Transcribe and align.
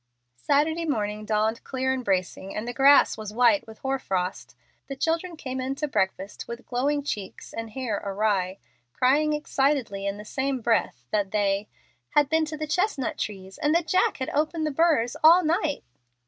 Saturday 0.41 0.85
morning 0.85 1.25
dawned 1.25 1.63
clear 1.63 1.93
and 1.93 2.03
bracing, 2.03 2.55
and 2.55 2.67
the 2.67 2.73
grass 2.73 3.17
was 3.19 3.31
white 3.31 3.67
with 3.67 3.77
hoar 3.77 3.99
frost. 3.99 4.55
The 4.87 4.95
children 4.95 5.35
came 5.37 5.61
in 5.61 5.75
to 5.75 5.87
breakfast 5.87 6.47
with 6.47 6.65
glowing 6.65 7.03
cheeks 7.03 7.53
and 7.53 7.69
hair 7.69 8.01
awry, 8.03 8.57
crying 8.93 9.33
excitedly 9.33 10.07
in 10.07 10.17
the 10.17 10.25
same 10.25 10.59
breath 10.59 11.05
that 11.11 11.29
they 11.29 11.67
"had 12.15 12.29
been 12.29 12.45
to 12.45 12.57
the 12.57 12.65
chestnut 12.65 13.19
trees 13.19 13.59
and 13.59 13.75
that 13.75 13.87
Jack 13.87 14.17
had 14.17 14.31
opened 14.31 14.65
the 14.65 14.71
burrs 14.71 15.15
all 15.23 15.43
night." 15.43 15.83